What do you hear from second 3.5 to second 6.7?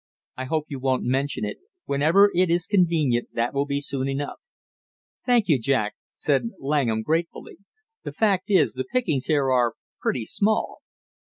will be soon enough." "Thank you, Jack!" said